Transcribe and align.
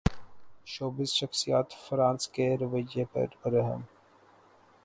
showbiz 0.67 1.09
شخصیات 1.11 1.69
France 1.83 2.27
کے 2.27 2.47
رویے 2.61 3.03
پر 3.13 3.25
برہم 3.41 3.81